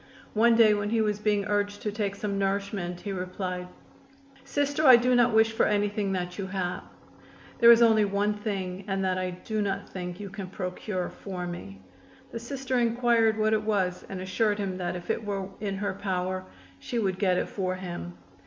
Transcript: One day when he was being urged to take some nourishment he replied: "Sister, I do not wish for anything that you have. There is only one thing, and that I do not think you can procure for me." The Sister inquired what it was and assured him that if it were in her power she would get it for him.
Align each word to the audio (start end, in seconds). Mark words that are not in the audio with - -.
One 0.33 0.55
day 0.55 0.73
when 0.73 0.89
he 0.89 0.99
was 0.99 1.19
being 1.19 1.45
urged 1.45 1.83
to 1.83 1.91
take 1.91 2.15
some 2.15 2.39
nourishment 2.39 3.01
he 3.01 3.11
replied: 3.11 3.67
"Sister, 4.43 4.83
I 4.83 4.95
do 4.95 5.13
not 5.13 5.31
wish 5.31 5.51
for 5.51 5.67
anything 5.67 6.11
that 6.13 6.39
you 6.39 6.47
have. 6.47 6.81
There 7.59 7.71
is 7.71 7.83
only 7.83 8.03
one 8.05 8.33
thing, 8.33 8.83
and 8.87 9.05
that 9.05 9.19
I 9.19 9.29
do 9.29 9.61
not 9.61 9.87
think 9.87 10.19
you 10.19 10.31
can 10.31 10.47
procure 10.47 11.11
for 11.11 11.45
me." 11.45 11.81
The 12.31 12.39
Sister 12.39 12.79
inquired 12.79 13.37
what 13.37 13.53
it 13.53 13.61
was 13.61 14.03
and 14.09 14.19
assured 14.19 14.57
him 14.57 14.77
that 14.79 14.95
if 14.95 15.11
it 15.11 15.23
were 15.23 15.49
in 15.59 15.77
her 15.77 15.93
power 15.93 16.45
she 16.79 16.97
would 16.97 17.19
get 17.19 17.37
it 17.37 17.47
for 17.47 17.75
him. 17.75 18.17